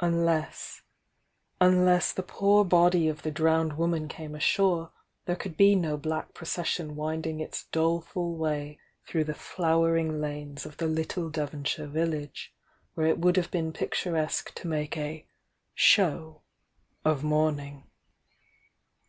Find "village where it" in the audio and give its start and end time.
11.86-13.20